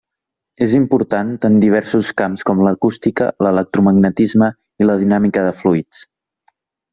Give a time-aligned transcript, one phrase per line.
[0.67, 4.49] És important en diversos camps com l'acústica, l'electromagnetisme
[4.85, 6.03] i la dinàmica de fluids.